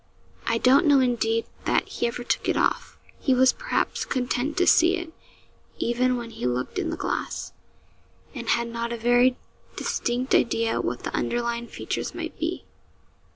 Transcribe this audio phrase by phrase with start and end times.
[0.47, 2.97] I don't know indeed, that he ever took it off.
[3.19, 5.13] He was, perhaps, content to see it,
[5.77, 7.53] even when he looked in the glass,
[8.33, 9.37] and had not a very
[9.75, 12.65] distinct idea what the underlying features might be.